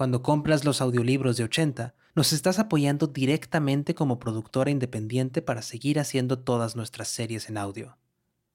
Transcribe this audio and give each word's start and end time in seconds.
cuando 0.00 0.22
compras 0.22 0.64
los 0.64 0.80
audiolibros 0.80 1.36
de 1.36 1.44
80, 1.44 1.94
nos 2.14 2.32
estás 2.32 2.58
apoyando 2.58 3.06
directamente 3.06 3.94
como 3.94 4.18
productora 4.18 4.70
independiente 4.70 5.42
para 5.42 5.60
seguir 5.60 6.00
haciendo 6.00 6.38
todas 6.38 6.74
nuestras 6.74 7.08
series 7.08 7.50
en 7.50 7.58
audio. 7.58 7.98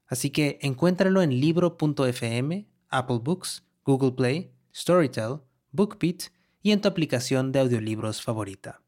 Así 0.08 0.32
que 0.32 0.58
encuéntralo 0.64 1.22
en 1.22 1.40
libro.fm, 1.40 2.68
Apple 2.90 3.20
Books, 3.22 3.64
Google 3.84 4.14
Play, 4.14 4.56
Storytel, 4.74 5.42
BookBeat 5.72 6.32
y 6.64 6.72
en 6.72 6.82
tu 6.82 6.88
aplicación 6.88 7.52
de 7.52 7.60
audiolibros 7.60 8.24
favorita. 8.24 8.82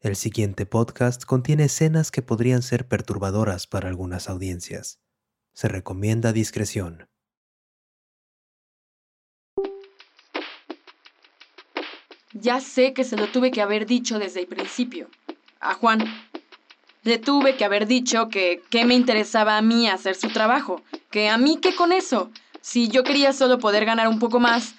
El 0.00 0.16
siguiente 0.16 0.66
podcast 0.66 1.24
contiene 1.24 1.66
escenas 1.66 2.10
que 2.10 2.22
podrían 2.22 2.62
ser 2.62 2.88
perturbadoras 2.88 3.68
para 3.68 3.88
algunas 3.88 4.28
audiencias. 4.28 4.98
Se 5.52 5.68
recomienda 5.68 6.32
discreción. 6.32 7.08
Ya 12.40 12.60
sé 12.60 12.92
que 12.92 13.04
se 13.04 13.16
lo 13.16 13.28
tuve 13.28 13.50
que 13.50 13.62
haber 13.62 13.86
dicho 13.86 14.18
desde 14.18 14.40
el 14.40 14.46
principio. 14.46 15.08
A 15.60 15.74
Juan. 15.74 16.04
Le 17.02 17.18
tuve 17.18 17.56
que 17.56 17.64
haber 17.64 17.86
dicho 17.86 18.28
que 18.28 18.62
qué 18.68 18.84
me 18.84 18.94
interesaba 18.94 19.56
a 19.56 19.62
mí 19.62 19.88
hacer 19.88 20.16
su 20.16 20.28
trabajo. 20.28 20.82
Que 21.10 21.28
a 21.30 21.38
mí 21.38 21.58
qué 21.62 21.74
con 21.74 21.92
eso. 21.92 22.30
Si 22.60 22.88
yo 22.88 23.04
quería 23.04 23.32
solo 23.32 23.58
poder 23.58 23.84
ganar 23.84 24.08
un 24.08 24.18
poco 24.18 24.38
más. 24.38 24.74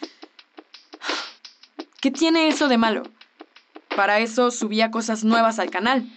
¿Qué 1.99 2.11
tiene 2.11 2.47
eso 2.47 2.67
de 2.67 2.77
malo? 2.77 3.03
Para 3.95 4.19
eso 4.19 4.51
subía 4.51 4.91
cosas 4.91 5.23
nuevas 5.23 5.57
al 5.57 5.71
canal. 5.71 6.07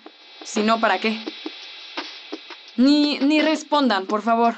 Si 0.45 0.62
no, 0.62 0.79
¿para 0.79 0.98
qué? 0.98 1.19
Ni, 2.77 3.19
ni 3.19 3.41
respondan, 3.41 4.05
por 4.07 4.20
favor. 4.20 4.57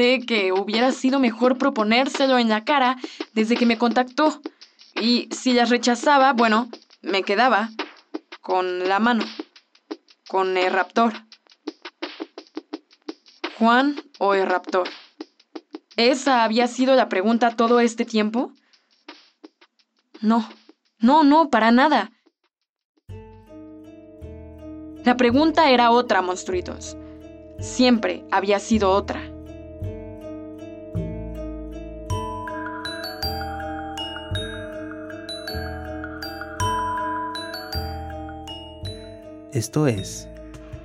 Que 0.00 0.50
hubiera 0.52 0.92
sido 0.92 1.20
mejor 1.20 1.58
proponérselo 1.58 2.38
en 2.38 2.48
la 2.48 2.64
cara 2.64 2.96
desde 3.34 3.54
que 3.54 3.66
me 3.66 3.76
contactó. 3.76 4.40
Y 4.94 5.28
si 5.30 5.52
las 5.52 5.68
rechazaba, 5.68 6.32
bueno, 6.32 6.70
me 7.02 7.22
quedaba 7.22 7.68
con 8.40 8.88
la 8.88 8.98
mano, 8.98 9.24
con 10.26 10.56
el 10.56 10.72
raptor. 10.72 11.12
¿Juan 13.58 14.02
o 14.18 14.32
el 14.32 14.46
raptor? 14.46 14.88
¿Esa 15.96 16.44
había 16.44 16.66
sido 16.66 16.94
la 16.94 17.10
pregunta 17.10 17.54
todo 17.54 17.80
este 17.80 18.06
tiempo? 18.06 18.52
No, 20.22 20.48
no, 20.98 21.24
no, 21.24 21.50
para 21.50 21.72
nada. 21.72 22.10
La 25.04 25.18
pregunta 25.18 25.70
era 25.70 25.90
otra, 25.90 26.22
monstruitos. 26.22 26.96
Siempre 27.58 28.24
había 28.30 28.58
sido 28.60 28.92
otra. 28.92 29.29
Esto 39.60 39.86
es 39.86 40.26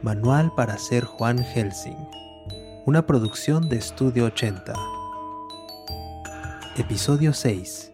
Manual 0.02 0.52
para 0.54 0.78
ser 0.78 1.06
Juan 1.06 1.38
Helsing, 1.42 1.96
una 2.86 3.06
producción 3.08 3.70
de 3.70 3.78
Estudio 3.78 4.26
80. 4.26 4.74
Episodio 6.76 7.32
6. 7.32 7.94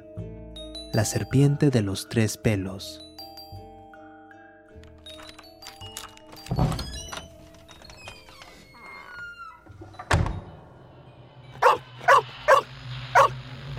La 0.92 1.06
serpiente 1.06 1.70
de 1.70 1.84
los 1.84 2.10
tres 2.10 2.36
pelos. 2.36 3.00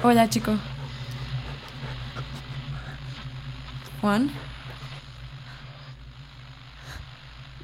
Hola, 0.05 0.29
chico. 0.29 0.53
Juan. 4.01 4.52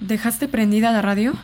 ¿Dejaste 0.08 0.48
prendida 0.48 0.90
la 0.90 1.02
radio? 1.02 1.34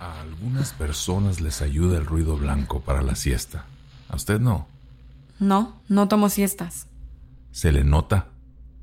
A 0.00 0.22
algunas 0.22 0.72
personas 0.72 1.42
les 1.42 1.60
ayuda 1.60 1.98
el 1.98 2.06
ruido 2.06 2.38
blanco 2.38 2.80
para 2.80 3.02
la 3.02 3.14
siesta. 3.14 3.66
¿A 4.08 4.16
usted 4.16 4.40
no? 4.40 4.66
No, 5.38 5.78
no 5.90 6.08
tomo 6.08 6.30
siestas. 6.30 6.86
¿Se 7.52 7.70
le 7.70 7.84
nota? 7.84 8.28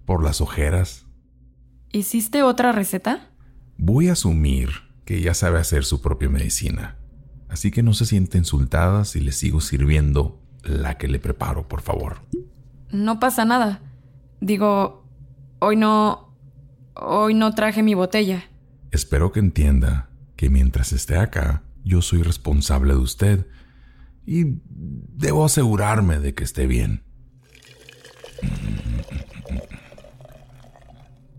¿Por 0.06 0.24
las 0.24 0.42
ojeras? 0.42 1.08
¿Hiciste 1.92 2.44
otra 2.44 2.72
receta? 2.72 3.32
Voy 3.80 4.10
a 4.10 4.12
asumir 4.12 4.70
que 5.06 5.20
ya 5.22 5.34
sabe 5.34 5.58
hacer 5.58 5.86
su 5.86 6.02
propia 6.02 6.30
medicina. 6.30 6.96
Así 7.50 7.72
que 7.72 7.82
no 7.82 7.96
se 7.96 8.06
siente 8.06 8.38
insultada 8.38 9.06
si 9.06 9.22
le 9.22 9.32
sigo 9.32 9.60
sirviendo 9.60 10.40
la 10.62 11.00
que 11.00 11.08
le 11.08 11.18
preparo, 11.18 11.68
por 11.68 11.82
favor. 11.82 12.22
No 12.92 13.20
pasa 13.20 13.44
nada. 13.44 13.82
Digo, 14.40 15.04
hoy 15.58 15.78
no... 15.78 16.30
Hoy 16.94 17.34
no 17.34 17.56
traje 17.56 17.82
mi 17.82 17.96
botella. 17.96 18.52
Espero 18.92 19.32
que 19.32 19.40
entienda 19.40 20.10
que 20.36 20.50
mientras 20.50 20.94
esté 20.94 21.18
acá, 21.18 21.64
yo 21.84 22.02
soy 22.02 22.22
responsable 22.22 22.94
de 22.94 23.00
usted 23.00 23.48
y 24.26 24.60
debo 24.66 25.46
asegurarme 25.46 26.20
de 26.20 26.34
que 26.34 26.44
esté 26.44 26.68
bien. 26.68 27.04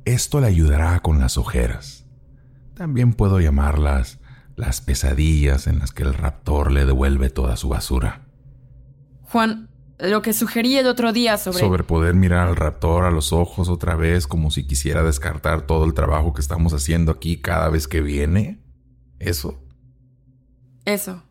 Esto 0.05 0.41
le 0.41 0.47
ayudará 0.47 1.01
con 1.01 1.19
las 1.19 1.37
ojeras. 1.37 2.07
También 2.75 3.13
puedo 3.13 3.41
llamarlas 3.41 4.21
las 4.55 4.81
pesadillas 4.81 5.67
en 5.67 5.81
las 5.81 5.93
que 5.93 6.05
el 6.05 6.15
raptor 6.15 6.71
le 6.71 6.87
devuelve 6.87 7.29
toda 7.29 7.57
su 7.57 7.69
basura. 7.69 8.27
Juan, 9.23 9.69
lo 9.99 10.21
que 10.23 10.33
sugerí 10.33 10.77
el 10.77 10.87
otro 10.87 11.13
día 11.13 11.39
sobre... 11.39 11.59
Sobre 11.59 11.85
poder 11.85 12.15
mirar 12.15 12.49
al 12.49 12.57
raptor 12.57 13.05
a 13.05 13.11
los 13.11 13.33
ojos 13.33 13.69
otra 13.69 13.95
vez 13.95 14.27
como 14.27 14.51
si 14.51 14.67
quisiera 14.67 15.03
descartar 15.03 15.63
todo 15.63 15.85
el 15.85 15.95
trabajo 15.95 16.35
que 16.35 16.41
estamos 16.41 16.75
haciendo 16.75 17.13
aquí 17.13 17.39
cada 17.39 17.71
vez 17.71 17.89
que 17.89 18.03
viene. 18.03 18.61
¿Eso? 19.19 19.59
Eso. 20.85 21.23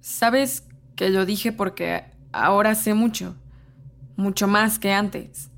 Sabes 0.00 0.64
que 0.94 1.10
lo 1.10 1.26
dije 1.26 1.52
porque 1.52 2.04
ahora 2.32 2.74
sé 2.74 2.94
mucho. 2.94 3.34
Mucho 4.16 4.46
más 4.46 4.78
que 4.78 4.92
antes. 4.92 5.50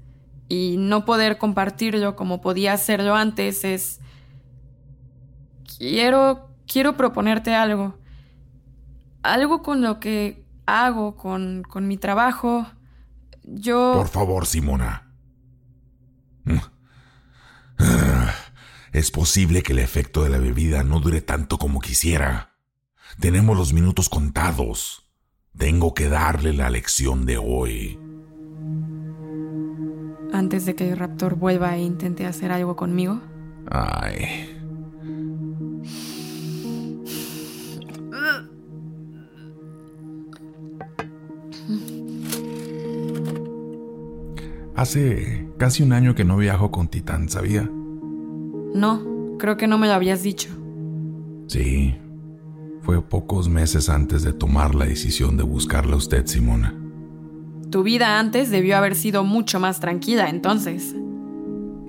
Y 0.48 0.76
no 0.78 1.04
poder 1.04 1.38
compartirlo 1.38 2.16
como 2.16 2.40
podía 2.40 2.72
hacerlo 2.72 3.14
antes 3.14 3.64
es... 3.64 4.00
Quiero... 5.78 6.48
Quiero 6.66 6.96
proponerte 6.96 7.52
algo. 7.52 7.98
Algo 9.22 9.62
con 9.62 9.82
lo 9.82 9.98
que 9.98 10.44
hago, 10.70 11.16
con, 11.16 11.62
con 11.62 11.88
mi 11.88 11.96
trabajo. 11.96 12.66
Yo... 13.42 13.94
Por 13.94 14.08
favor, 14.08 14.46
Simona. 14.46 15.10
Es 18.92 19.10
posible 19.10 19.62
que 19.62 19.72
el 19.72 19.78
efecto 19.78 20.24
de 20.24 20.30
la 20.30 20.38
bebida 20.38 20.82
no 20.82 21.00
dure 21.00 21.20
tanto 21.20 21.58
como 21.58 21.80
quisiera. 21.80 22.56
Tenemos 23.20 23.56
los 23.56 23.72
minutos 23.72 24.08
contados. 24.08 25.08
Tengo 25.56 25.94
que 25.94 26.08
darle 26.08 26.52
la 26.52 26.70
lección 26.70 27.24
de 27.24 27.38
hoy. 27.38 27.98
Antes 30.32 30.64
de 30.64 30.74
que 30.74 30.90
el 30.90 30.98
raptor 30.98 31.36
vuelva 31.36 31.76
e 31.76 31.82
intente 31.82 32.26
hacer 32.26 32.50
algo 32.52 32.76
conmigo. 32.76 33.20
Ay. 33.70 34.49
Hace 44.80 45.46
casi 45.58 45.82
un 45.82 45.92
año 45.92 46.14
que 46.14 46.24
no 46.24 46.38
viajo 46.38 46.70
con 46.70 46.88
Titán, 46.88 47.28
¿sabía? 47.28 47.68
No, 48.74 49.36
creo 49.38 49.58
que 49.58 49.66
no 49.66 49.76
me 49.76 49.86
lo 49.86 49.92
habías 49.92 50.22
dicho. 50.22 50.48
Sí, 51.48 51.96
fue 52.80 53.02
pocos 53.02 53.50
meses 53.50 53.90
antes 53.90 54.22
de 54.22 54.32
tomar 54.32 54.74
la 54.74 54.86
decisión 54.86 55.36
de 55.36 55.42
buscarla 55.42 55.92
a 55.92 55.96
usted, 55.98 56.24
Simona. 56.24 56.74
Tu 57.70 57.82
vida 57.82 58.18
antes 58.18 58.48
debió 58.48 58.78
haber 58.78 58.94
sido 58.94 59.22
mucho 59.22 59.60
más 59.60 59.80
tranquila 59.80 60.30
entonces. 60.30 60.96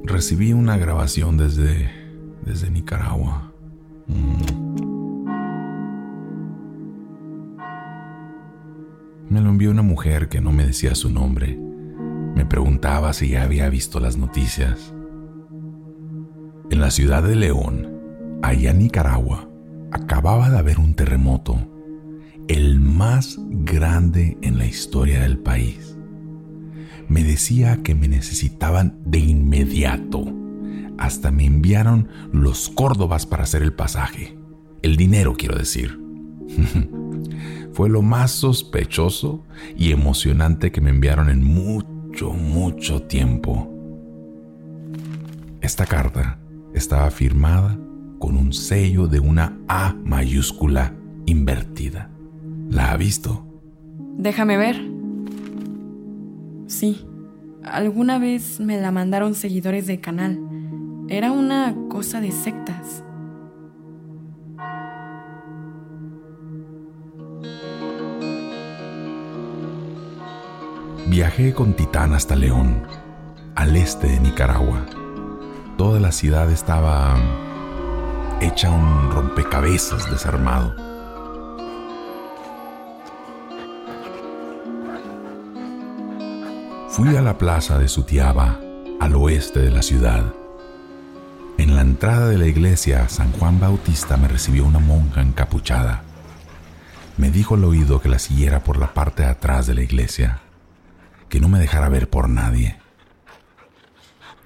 Recibí 0.03 0.51
una 0.51 0.75
grabación 0.75 1.37
desde. 1.37 1.89
desde 2.45 2.69
Nicaragua. 2.69 3.53
Mm. 4.07 4.41
Me 9.29 9.39
lo 9.39 9.49
envió 9.49 9.71
una 9.71 9.81
mujer 9.81 10.27
que 10.27 10.41
no 10.41 10.51
me 10.51 10.65
decía 10.65 10.93
su 10.93 11.09
nombre. 11.09 11.70
Me 12.41 12.47
preguntaba 12.47 13.13
si 13.13 13.29
ya 13.29 13.43
había 13.43 13.69
visto 13.69 13.99
las 13.99 14.17
noticias. 14.17 14.95
En 16.71 16.81
la 16.81 16.89
ciudad 16.89 17.21
de 17.21 17.35
León, 17.35 18.39
allá 18.41 18.71
en 18.71 18.79
Nicaragua, 18.79 19.47
acababa 19.91 20.49
de 20.49 20.57
haber 20.57 20.79
un 20.79 20.95
terremoto, 20.95 21.69
el 22.47 22.79
más 22.79 23.37
grande 23.37 24.39
en 24.41 24.57
la 24.57 24.65
historia 24.65 25.21
del 25.21 25.37
país. 25.37 25.95
Me 27.07 27.23
decía 27.23 27.83
que 27.83 27.93
me 27.93 28.07
necesitaban 28.07 28.97
de 29.05 29.19
inmediato. 29.19 30.25
Hasta 30.97 31.29
me 31.29 31.45
enviaron 31.45 32.09
los 32.33 32.69
córdobas 32.69 33.27
para 33.27 33.43
hacer 33.43 33.61
el 33.61 33.73
pasaje. 33.73 34.35
El 34.81 34.95
dinero, 34.95 35.35
quiero 35.37 35.59
decir. 35.59 36.01
Fue 37.73 37.87
lo 37.87 38.01
más 38.01 38.31
sospechoso 38.31 39.45
y 39.77 39.91
emocionante 39.91 40.71
que 40.71 40.81
me 40.81 40.89
enviaron 40.89 41.29
en 41.29 41.43
mucho, 41.43 41.90
mucho 42.19 43.01
tiempo. 43.03 43.67
Esta 45.61 45.85
carta 45.85 46.39
estaba 46.73 47.09
firmada 47.09 47.77
con 48.19 48.37
un 48.37 48.53
sello 48.53 49.07
de 49.07 49.19
una 49.19 49.57
A 49.67 49.95
mayúscula 50.03 50.93
invertida. 51.25 52.09
¿La 52.69 52.91
ha 52.91 52.97
visto? 52.97 53.43
Déjame 54.17 54.57
ver. 54.57 54.79
Sí, 56.67 57.05
alguna 57.63 58.19
vez 58.19 58.59
me 58.59 58.79
la 58.79 58.91
mandaron 58.91 59.33
seguidores 59.33 59.87
del 59.87 59.99
canal. 59.99 60.39
Era 61.09 61.31
una 61.31 61.75
cosa 61.89 62.21
de 62.21 62.31
sectas. 62.31 63.03
Viajé 71.11 71.53
con 71.53 71.73
Titán 71.73 72.13
hasta 72.13 72.37
León, 72.37 72.87
al 73.55 73.75
este 73.75 74.07
de 74.07 74.21
Nicaragua. 74.21 74.85
Toda 75.77 75.99
la 75.99 76.13
ciudad 76.13 76.49
estaba 76.49 77.17
hecha 78.39 78.71
un 78.71 79.11
rompecabezas 79.11 80.09
desarmado. 80.09 80.73
Fui 86.87 87.13
a 87.17 87.21
la 87.21 87.37
plaza 87.37 87.77
de 87.77 87.89
Sutiaba, 87.89 88.61
al 89.01 89.13
oeste 89.15 89.59
de 89.59 89.71
la 89.71 89.81
ciudad. 89.81 90.33
En 91.57 91.75
la 91.75 91.81
entrada 91.81 92.29
de 92.29 92.37
la 92.37 92.47
iglesia, 92.47 93.09
San 93.09 93.33
Juan 93.33 93.59
Bautista 93.59 94.15
me 94.15 94.29
recibió 94.29 94.63
una 94.63 94.79
monja 94.79 95.21
encapuchada. 95.21 96.03
Me 97.17 97.31
dijo 97.31 97.55
al 97.55 97.65
oído 97.65 97.99
que 97.99 98.07
la 98.07 98.17
siguiera 98.17 98.63
por 98.63 98.77
la 98.77 98.93
parte 98.93 99.23
de 99.23 99.29
atrás 99.29 99.67
de 99.67 99.73
la 99.73 99.81
iglesia, 99.81 100.39
que 101.31 101.39
no 101.39 101.47
me 101.47 101.59
dejara 101.59 101.87
ver 101.87 102.09
por 102.09 102.27
nadie. 102.27 102.77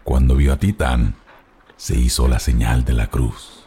Cuando 0.04 0.36
vio 0.36 0.54
a 0.54 0.58
Titán, 0.58 1.16
se 1.78 1.98
hizo 1.98 2.28
la 2.28 2.38
señal 2.38 2.86
de 2.86 2.94
la 2.94 3.08
cruz. 3.08 3.66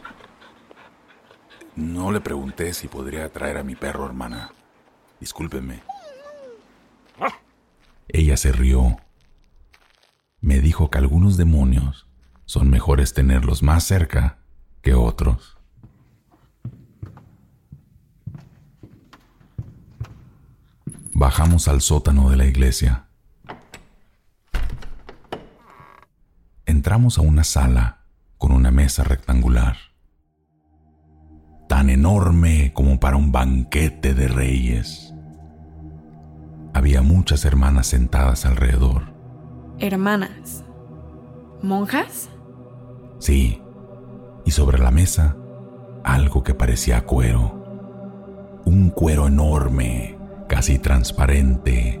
No 1.75 2.13
le 2.13 2.21
pregunté 2.21 2.73
si 2.73 2.87
podría 2.87 3.29
traer 3.29 3.57
a 3.57 3.63
mi 3.63 3.75
perro, 3.75 4.05
hermana. 4.05 4.53
Discúlpeme. 5.19 5.83
Ella 8.07 8.37
se 8.37 8.53
rió. 8.53 8.95
Me 10.39 10.59
dijo 10.61 10.89
que 10.89 10.97
algunos 10.97 11.35
demonios 11.35 12.07
son 12.45 12.69
mejores 12.69 13.13
tenerlos 13.13 13.63
más 13.63 13.83
cerca 13.83 14.39
que 14.81 14.93
otros. 14.93 15.57
Bajamos 21.13 21.67
al 21.67 21.81
sótano 21.81 22.29
de 22.29 22.37
la 22.37 22.45
iglesia. 22.45 23.08
Entramos 26.69 27.17
a 27.17 27.21
una 27.21 27.43
sala 27.43 28.03
con 28.37 28.51
una 28.51 28.69
mesa 28.69 29.03
rectangular 29.03 29.75
tan 31.67 31.89
enorme 31.89 32.73
como 32.75 32.99
para 32.99 33.17
un 33.17 33.31
banquete 33.31 34.13
de 34.13 34.27
reyes. 34.27 35.11
Había 36.75 37.01
muchas 37.01 37.43
hermanas 37.43 37.87
sentadas 37.87 38.45
alrededor. 38.45 39.11
¿Hermanas? 39.79 40.63
¿Monjas? 41.63 42.29
Sí, 43.17 43.63
y 44.45 44.51
sobre 44.51 44.77
la 44.77 44.91
mesa 44.91 45.35
algo 46.03 46.43
que 46.43 46.53
parecía 46.53 47.03
cuero. 47.07 48.61
Un 48.65 48.91
cuero 48.91 49.25
enorme, 49.25 50.19
casi 50.47 50.77
transparente, 50.77 51.99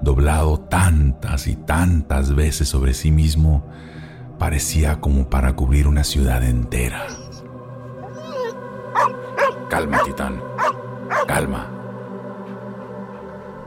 doblado 0.00 0.60
tantas 0.60 1.46
y 1.46 1.56
tantas 1.56 2.34
veces 2.34 2.70
sobre 2.70 2.94
sí 2.94 3.10
mismo, 3.10 3.66
parecía 4.38 5.00
como 5.00 5.28
para 5.28 5.54
cubrir 5.54 5.88
una 5.88 6.04
ciudad 6.04 6.42
entera. 6.44 7.06
Calma, 9.68 9.98
titán. 10.04 10.40
Calma. 11.26 11.66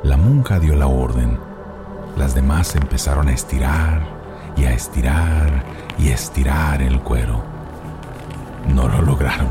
La 0.04 0.18
monja 0.18 0.60
dio 0.60 0.76
la 0.76 0.88
orden. 0.88 1.38
Las 2.18 2.34
demás 2.34 2.76
empezaron 2.76 3.28
a 3.28 3.34
estirar 3.34 4.02
y 4.58 4.66
a 4.66 4.74
estirar 4.74 5.64
y 6.00 6.10
a 6.10 6.16
estirar 6.16 6.82
el 6.82 7.00
cuero. 7.02 7.44
No 8.68 8.88
lo 8.88 9.02
lograron. 9.02 9.50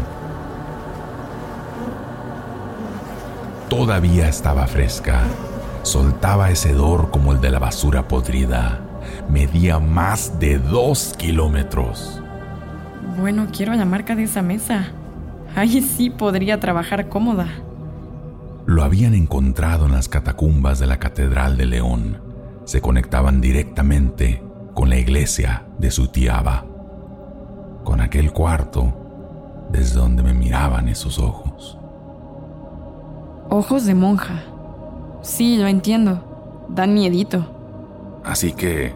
Todavía 3.69 4.29
estaba 4.29 4.67
fresca. 4.67 5.23
Soltaba 5.83 6.51
ese 6.51 6.71
hedor 6.71 7.11
como 7.11 7.33
el 7.33 7.41
de 7.41 7.51
la 7.51 7.61
basura 7.61 8.09
podrida. 8.09 8.90
Medía 9.33 9.79
más 9.79 10.39
de 10.41 10.59
dos 10.59 11.15
kilómetros. 11.17 12.21
Bueno, 13.19 13.47
quiero 13.55 13.75
la 13.75 13.85
marca 13.85 14.17
de 14.17 14.25
esa 14.25 14.43
mesa. 14.43 14.89
Ahí 15.55 15.83
sí 15.83 16.11
podría 16.11 16.59
trabajar 16.59 17.09
cómoda. 17.09 17.47
Lo 18.67 18.83
habían 18.83 19.15
encontrado 19.15 19.87
en 19.87 19.93
las 19.93 20.09
catacumbas 20.09 20.79
de 20.79 20.87
la 20.87 20.99
Catedral 20.99 21.57
de 21.57 21.67
León. 21.67 22.21
Se 22.65 22.81
conectaban 22.81 23.41
directamente 23.41 24.43
con 24.75 24.89
la 24.89 24.97
iglesia 24.97 25.65
de 25.79 25.91
Sutiaba, 25.91 26.65
con 27.85 28.01
aquel 28.01 28.33
cuarto 28.33 29.67
desde 29.71 29.99
donde 29.99 30.23
me 30.23 30.35
miraban 30.35 30.89
esos 30.89 31.19
ojos. 31.19 31.79
Ojos 33.49 33.87
de 33.87 33.95
monja. 33.95 34.43
Sí, 35.23 35.57
lo 35.59 35.67
entiendo. 35.67 36.67
Dan 36.69 36.95
miedito. 36.95 37.45
Así 38.25 38.53
que, 38.53 38.95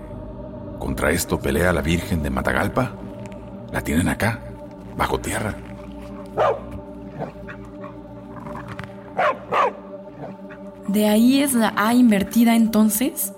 ¿contra 0.85 1.12
esto 1.12 1.41
pelea 1.41 1.73
la 1.73 1.81
Virgen 1.81 2.23
de 2.23 2.29
Matagalpa? 2.29 2.93
La 3.73 3.81
tienen 3.81 4.07
acá, 4.07 4.38
bajo 4.99 5.19
tierra. 5.19 5.55
¿De 10.87 11.09
ahí 11.09 11.43
es 11.43 11.55
la 11.55 11.73
A 11.75 11.95
invertida 11.95 12.55
entonces? 12.55 13.33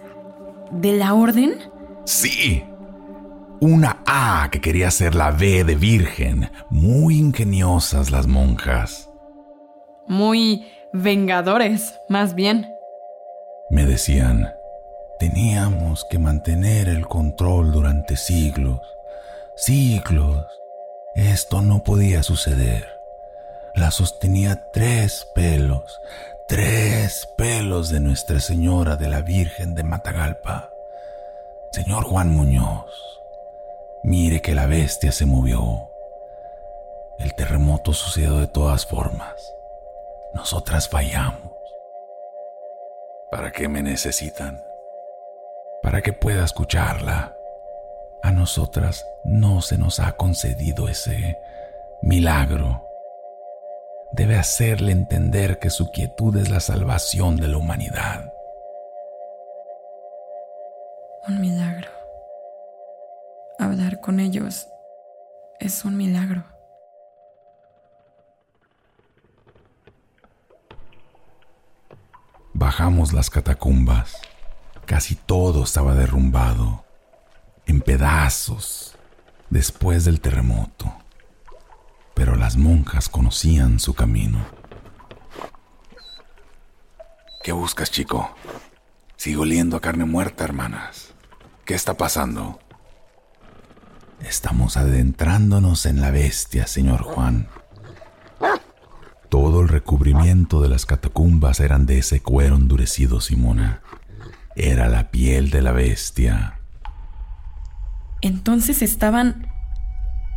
¿De 0.72 0.96
la 0.96 1.14
orden? 1.14 1.54
Sí. 2.04 2.64
Una 3.60 3.98
A 4.06 4.48
que 4.50 4.60
quería 4.60 4.90
ser 4.90 5.14
la 5.14 5.30
B 5.30 5.62
de 5.62 5.76
Virgen. 5.76 6.50
Muy 6.68 7.16
ingeniosas 7.16 8.10
las 8.10 8.26
monjas. 8.26 9.08
Muy 10.08 10.66
vengadores, 10.92 11.94
más 12.08 12.34
bien. 12.34 12.66
Me 13.70 13.86
decían, 13.86 14.48
teníamos 15.18 16.04
que 16.04 16.18
mantener 16.18 16.88
el 16.88 17.06
control 17.06 17.72
durante 17.72 18.16
siglos, 18.16 18.80
siglos. 19.56 20.46
Esto 21.14 21.62
no 21.62 21.82
podía 21.82 22.22
suceder. 22.22 22.86
La 23.74 23.90
sostenía 23.90 24.70
tres 24.72 25.26
pelos, 25.34 26.00
tres 26.48 27.28
pelos 27.36 27.90
de 27.90 28.00
Nuestra 28.00 28.40
Señora 28.40 28.96
de 28.96 29.08
la 29.08 29.22
Virgen 29.22 29.74
de 29.74 29.82
Matagalpa. 29.82 30.70
Señor 31.72 32.04
Juan 32.04 32.30
Muñoz, 32.30 33.20
mire 34.02 34.40
que 34.40 34.54
la 34.54 34.66
bestia 34.66 35.12
se 35.12 35.26
movió. 35.26 35.90
El 37.18 37.34
terremoto 37.34 37.92
sucedió 37.92 38.38
de 38.38 38.46
todas 38.46 38.86
formas. 38.86 39.54
Nosotras 40.34 40.88
fallamos. 40.88 41.52
¿Para 43.30 43.52
qué 43.52 43.68
me 43.68 43.82
necesitan? 43.82 44.65
Para 45.96 46.02
que 46.02 46.12
pueda 46.12 46.44
escucharla. 46.44 47.34
A 48.22 48.30
nosotras 48.30 49.02
no 49.24 49.62
se 49.62 49.78
nos 49.78 49.98
ha 49.98 50.12
concedido 50.12 50.90
ese 50.90 51.38
milagro 52.02 52.86
debe 54.12 54.36
hacerle 54.36 54.92
entender 54.92 55.58
que 55.58 55.70
su 55.70 55.90
quietud 55.92 56.36
es 56.36 56.50
la 56.50 56.60
salvación 56.60 57.38
de 57.38 57.48
la 57.48 57.56
humanidad. 57.56 58.30
Un 61.28 61.40
milagro. 61.40 61.88
Hablar 63.58 63.98
con 64.02 64.20
ellos 64.20 64.68
es 65.60 65.82
un 65.86 65.96
milagro. 65.96 66.44
Bajamos 72.52 73.14
las 73.14 73.30
catacumbas. 73.30 74.20
Casi 74.86 75.16
todo 75.16 75.64
estaba 75.64 75.96
derrumbado, 75.96 76.84
en 77.66 77.80
pedazos, 77.80 78.96
después 79.50 80.04
del 80.04 80.20
terremoto. 80.20 80.92
Pero 82.14 82.36
las 82.36 82.56
monjas 82.56 83.08
conocían 83.08 83.80
su 83.80 83.94
camino. 83.94 84.38
¿Qué 87.42 87.50
buscas, 87.50 87.90
chico? 87.90 88.30
Sigo 89.16 89.42
oliendo 89.42 89.76
a 89.76 89.80
carne 89.80 90.04
muerta, 90.04 90.44
hermanas. 90.44 91.14
¿Qué 91.64 91.74
está 91.74 91.94
pasando? 91.94 92.60
Estamos 94.20 94.76
adentrándonos 94.76 95.84
en 95.86 96.00
la 96.00 96.12
bestia, 96.12 96.68
señor 96.68 97.02
Juan. 97.02 97.48
Todo 99.28 99.62
el 99.62 99.68
recubrimiento 99.68 100.60
de 100.60 100.68
las 100.68 100.86
catacumbas 100.86 101.58
eran 101.58 101.86
de 101.86 101.98
ese 101.98 102.22
cuero 102.22 102.54
endurecido, 102.54 103.20
Simona. 103.20 103.82
Era 104.56 104.88
la 104.88 105.10
piel 105.10 105.50
de 105.50 105.60
la 105.60 105.72
bestia. 105.72 106.58
Entonces 108.22 108.80
estaban 108.80 109.52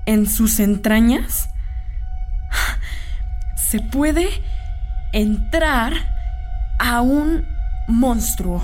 en 0.06 0.28
sus 0.28 0.60
entrañas. 0.60 1.50
¿Se 3.56 3.80
puede 3.80 4.28
entrar 5.14 5.94
a 6.80 7.02
un 7.02 7.48
monstruo? 7.88 8.62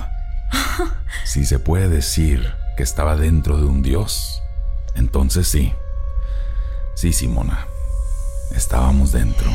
Si 1.24 1.46
se 1.46 1.60
puede 1.60 1.88
decir 1.90 2.54
que 2.76 2.84
estaba 2.84 3.16
dentro 3.16 3.58
de 3.58 3.66
un 3.66 3.82
dios, 3.82 4.42
entonces 4.96 5.48
sí. 5.48 5.74
Sí, 6.96 7.14
Simona. 7.14 7.66
Estábamos 8.52 9.12
dentro. 9.12 9.50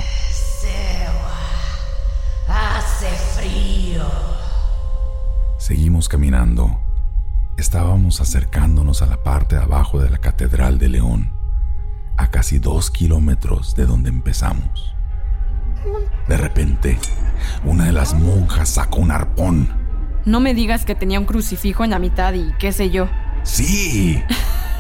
Seguimos 5.71 6.09
caminando. 6.09 6.81
Estábamos 7.57 8.21
acercándonos 8.21 9.03
a 9.03 9.07
la 9.07 9.23
parte 9.23 9.55
de 9.55 9.63
abajo 9.63 10.01
de 10.01 10.11
la 10.11 10.19
Catedral 10.19 10.81
de 10.81 10.89
León, 10.89 11.33
a 12.17 12.29
casi 12.33 12.59
dos 12.59 12.91
kilómetros 12.91 13.77
de 13.77 13.87
donde 13.87 14.09
empezamos. 14.09 14.97
De 16.27 16.37
repente, 16.37 16.99
una 17.65 17.85
de 17.85 17.93
las 17.93 18.15
monjas 18.15 18.69
sacó 18.69 18.99
un 18.99 19.13
arpón. 19.13 19.69
No 20.25 20.41
me 20.41 20.55
digas 20.55 20.85
que 20.85 20.97
tenía 20.97 21.21
un 21.21 21.27
crucifijo 21.27 21.85
en 21.85 21.91
la 21.91 22.01
mitad 22.01 22.35
y 22.35 22.53
qué 22.59 22.73
sé 22.73 22.91
yo. 22.91 23.07
Sí. 23.45 24.21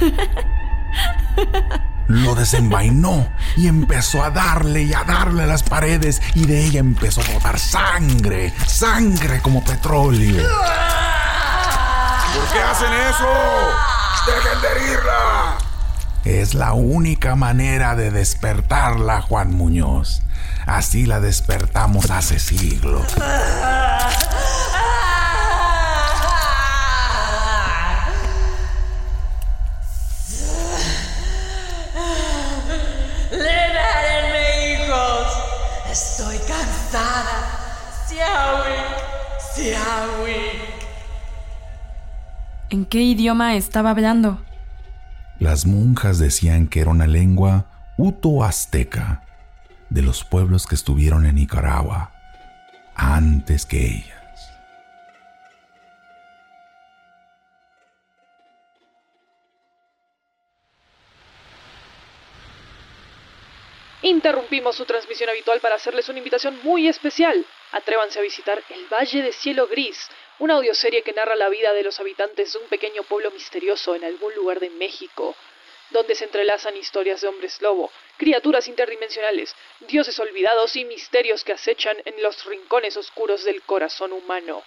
Lo 2.10 2.34
desenvainó 2.34 3.28
y 3.56 3.68
empezó 3.68 4.24
a 4.24 4.30
darle 4.30 4.82
y 4.82 4.92
a 4.92 5.04
darle 5.04 5.44
a 5.44 5.46
las 5.46 5.62
paredes 5.62 6.20
y 6.34 6.44
de 6.44 6.64
ella 6.64 6.80
empezó 6.80 7.20
a 7.20 7.32
botar 7.32 7.56
sangre, 7.56 8.52
sangre 8.66 9.40
como 9.40 9.62
petróleo. 9.62 10.42
¿Por 12.34 12.52
qué 12.52 12.62
hacen 12.62 12.92
eso? 12.92 13.28
¡Dejen 14.26 14.60
de 14.60 14.68
herirla! 14.68 15.58
Es 16.24 16.54
la 16.54 16.72
única 16.72 17.36
manera 17.36 17.94
de 17.94 18.10
despertarla, 18.10 19.22
Juan 19.22 19.52
Muñoz. 19.54 20.22
Así 20.66 21.06
la 21.06 21.20
despertamos 21.20 22.10
hace 22.10 22.40
siglos. 22.40 23.06
¿En 42.70 42.84
qué 42.86 43.02
idioma 43.02 43.56
estaba 43.56 43.90
hablando? 43.90 44.40
Las 45.38 45.66
monjas 45.66 46.18
decían 46.18 46.66
que 46.66 46.80
era 46.80 46.90
una 46.90 47.06
lengua 47.06 47.66
uto-azteca 47.96 49.22
de 49.88 50.02
los 50.02 50.24
pueblos 50.24 50.66
que 50.66 50.74
estuvieron 50.74 51.26
en 51.26 51.34
Nicaragua 51.34 52.12
antes 52.94 53.66
que 53.66 53.86
ellas. 53.86 54.19
Interrumpimos 64.10 64.74
su 64.74 64.86
transmisión 64.86 65.30
habitual 65.30 65.60
para 65.60 65.76
hacerles 65.76 66.08
una 66.08 66.18
invitación 66.18 66.58
muy 66.64 66.88
especial. 66.88 67.46
Atrévanse 67.70 68.18
a 68.18 68.22
visitar 68.22 68.60
El 68.68 68.84
Valle 68.86 69.22
de 69.22 69.32
Cielo 69.32 69.68
Gris, 69.68 70.08
una 70.40 70.54
audioserie 70.54 71.02
que 71.02 71.12
narra 71.12 71.36
la 71.36 71.48
vida 71.48 71.72
de 71.72 71.84
los 71.84 72.00
habitantes 72.00 72.52
de 72.52 72.58
un 72.58 72.66
pequeño 72.66 73.04
pueblo 73.04 73.30
misterioso 73.30 73.94
en 73.94 74.02
algún 74.02 74.34
lugar 74.34 74.58
de 74.58 74.68
México, 74.68 75.36
donde 75.90 76.16
se 76.16 76.24
entrelazan 76.24 76.76
historias 76.76 77.20
de 77.20 77.28
hombres 77.28 77.62
lobo, 77.62 77.92
criaturas 78.16 78.66
interdimensionales, 78.66 79.54
dioses 79.78 80.18
olvidados 80.18 80.74
y 80.74 80.84
misterios 80.84 81.44
que 81.44 81.52
acechan 81.52 81.96
en 82.04 82.20
los 82.20 82.44
rincones 82.46 82.96
oscuros 82.96 83.44
del 83.44 83.62
corazón 83.62 84.12
humano. 84.12 84.64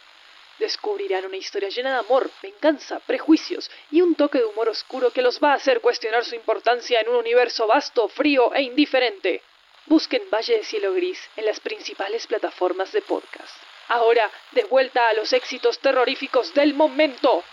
Descubrirán 0.60 1.26
una 1.26 1.38
historia 1.38 1.70
llena 1.70 1.92
de 1.92 2.00
amor, 2.00 2.30
venganza, 2.42 3.00
prejuicios 3.00 3.70
y 3.92 4.02
un 4.02 4.16
toque 4.16 4.38
de 4.38 4.46
humor 4.46 4.70
oscuro 4.70 5.12
que 5.12 5.22
los 5.22 5.40
va 5.40 5.52
a 5.52 5.56
hacer 5.56 5.82
cuestionar 5.82 6.24
su 6.24 6.36
importancia 6.36 7.00
en 7.02 7.10
un 7.10 7.16
universo 7.16 7.68
vasto, 7.68 8.08
frío 8.08 8.54
e 8.54 8.62
indiferente. 8.62 9.42
Busquen 9.88 10.22
Valle 10.32 10.58
de 10.58 10.64
Cielo 10.64 10.94
Gris 10.94 11.20
en 11.36 11.46
las 11.46 11.60
principales 11.60 12.28
plataformas 12.28 12.92
de 12.92 13.02
podcast. 13.02 13.56
Ahora, 13.90 14.30
de 14.52 14.64
vuelta 14.66 15.10
a 15.10 15.14
los 15.14 15.34
éxitos 15.34 15.80
terroríficos 15.80 16.54
del 16.54 16.74
momento. 16.74 17.44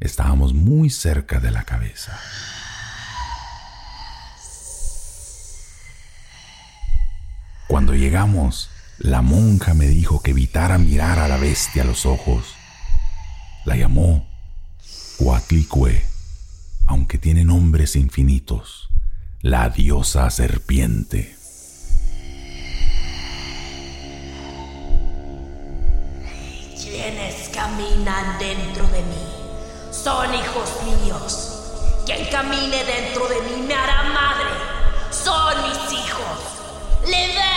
Estábamos 0.00 0.52
muy 0.52 0.90
cerca 0.90 1.40
de 1.40 1.50
la 1.50 1.64
cabeza. 1.64 2.20
Cuando 7.74 7.96
llegamos, 7.96 8.70
la 8.98 9.20
monja 9.20 9.74
me 9.74 9.88
dijo 9.88 10.22
que 10.22 10.30
evitara 10.30 10.78
mirar 10.78 11.18
a 11.18 11.26
la 11.26 11.38
bestia 11.38 11.82
a 11.82 11.84
los 11.84 12.06
ojos. 12.06 12.54
La 13.64 13.74
llamó 13.74 14.28
Coatlicue, 15.18 16.06
aunque 16.86 17.18
tiene 17.18 17.44
nombres 17.44 17.96
infinitos, 17.96 18.90
la 19.42 19.70
diosa 19.70 20.30
serpiente. 20.30 21.34
Quienes 26.80 27.48
caminan 27.48 28.38
dentro 28.38 28.86
de 28.86 29.02
mí 29.02 29.26
son 29.90 30.32
hijos 30.32 30.70
míos. 30.84 32.02
Quien 32.06 32.24
camine 32.30 32.84
dentro 32.84 33.26
de 33.26 33.40
mí 33.50 33.66
me 33.66 33.74
hará 33.74 34.04
madre. 34.04 34.50
Son 35.10 35.54
mis 35.68 35.92
hijos. 35.92 36.54
¡Libérenme, 37.06 37.53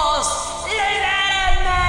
hijos! 0.00 0.64
¡Libérenme! 0.66 1.80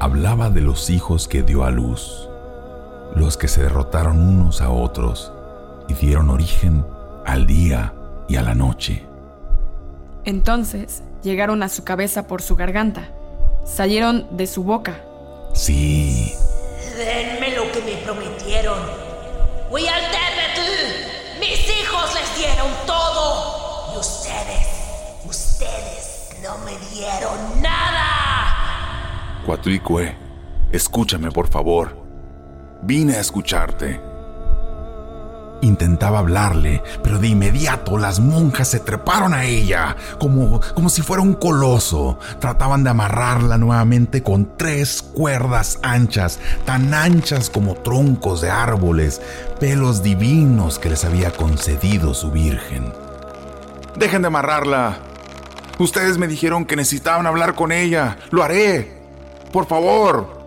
Hablaba 0.00 0.50
de 0.50 0.60
los 0.60 0.90
hijos 0.90 1.28
que 1.28 1.42
dio 1.42 1.64
a 1.64 1.70
luz, 1.70 2.28
los 3.14 3.36
que 3.36 3.48
se 3.48 3.62
derrotaron 3.62 4.20
unos 4.20 4.60
a 4.60 4.70
otros 4.70 5.32
y 5.88 5.94
dieron 5.94 6.30
origen 6.30 6.84
al 7.26 7.46
día 7.46 7.94
y 8.28 8.36
a 8.36 8.42
la 8.42 8.54
noche. 8.54 9.06
Entonces 10.24 11.02
llegaron 11.22 11.62
a 11.62 11.68
su 11.68 11.84
cabeza 11.84 12.26
por 12.26 12.42
su 12.42 12.56
garganta. 12.56 13.08
Salieron 13.64 14.36
de 14.36 14.46
su 14.46 14.62
boca. 14.64 15.00
Sí, 15.54 16.34
Denme 16.96 17.56
lo 17.56 17.70
que 17.72 17.80
me 17.80 17.96
prometieron. 18.04 18.78
Huyalterretu, 19.70 20.62
mis 21.40 21.68
hijos 21.68 22.14
les 22.14 22.36
dieron 22.38 22.68
todo. 22.86 23.92
Y 23.94 23.98
ustedes 23.98 24.73
no 26.44 26.58
me 26.58 26.72
dieron 26.94 27.62
nada. 27.62 29.40
Cuatlicue, 29.46 30.14
escúchame 30.70 31.30
por 31.30 31.48
favor. 31.48 31.96
Vine 32.82 33.16
a 33.16 33.20
escucharte. 33.20 33.98
Intentaba 35.62 36.18
hablarle, 36.18 36.82
pero 37.02 37.18
de 37.18 37.28
inmediato 37.28 37.96
las 37.96 38.20
monjas 38.20 38.68
se 38.68 38.80
treparon 38.80 39.32
a 39.32 39.46
ella, 39.46 39.96
como, 40.18 40.60
como 40.74 40.90
si 40.90 41.00
fuera 41.00 41.22
un 41.22 41.32
coloso. 41.32 42.18
Trataban 42.40 42.84
de 42.84 42.90
amarrarla 42.90 43.56
nuevamente 43.56 44.22
con 44.22 44.58
tres 44.58 45.00
cuerdas 45.00 45.78
anchas, 45.82 46.40
tan 46.66 46.92
anchas 46.92 47.48
como 47.48 47.76
troncos 47.76 48.42
de 48.42 48.50
árboles, 48.50 49.22
pelos 49.60 50.02
divinos 50.02 50.78
que 50.78 50.90
les 50.90 51.06
había 51.06 51.30
concedido 51.30 52.12
su 52.12 52.30
virgen. 52.30 52.92
Dejen 53.96 54.20
de 54.20 54.28
amarrarla. 54.28 55.13
Ustedes 55.78 56.18
me 56.18 56.28
dijeron 56.28 56.64
que 56.64 56.76
necesitaban 56.76 57.26
hablar 57.26 57.54
con 57.54 57.72
ella. 57.72 58.16
Lo 58.30 58.42
haré. 58.42 59.02
Por 59.52 59.66
favor. 59.66 60.42